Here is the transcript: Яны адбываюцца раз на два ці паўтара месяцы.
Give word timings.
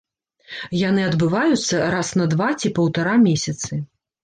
Яны 0.89 1.01
адбываюцца 1.09 1.75
раз 1.97 2.09
на 2.21 2.25
два 2.33 2.49
ці 2.59 2.73
паўтара 2.81 3.15
месяцы. 3.29 3.83